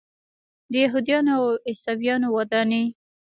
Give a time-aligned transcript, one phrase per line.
[0.71, 2.85] د یهودانو او عیسویانو ودانۍ.